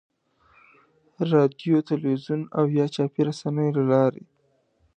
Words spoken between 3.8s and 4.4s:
لارې.